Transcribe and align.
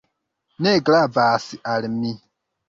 Ne 0.67 0.73
gravas 0.87 1.45
al 1.75 1.87
mi. 1.99 2.17